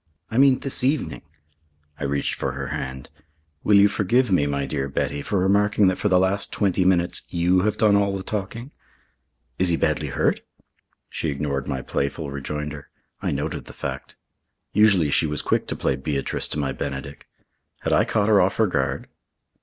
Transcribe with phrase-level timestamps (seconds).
[0.31, 1.21] "I mean this evening."
[1.99, 3.11] I reached for her hand.
[3.63, 7.21] "Will you forgive me, my dear Betty, for remarking that for the last twenty minutes
[7.29, 8.71] you have done all the talking?"
[9.59, 10.39] "Is he badly hurt?"
[11.07, 12.89] She ignored my playful rejoinder.
[13.21, 14.15] I noted the fact.
[14.73, 17.27] Usually she was quick to play Beatrice to my Benedick.
[17.81, 19.07] Had I caught her off her guard?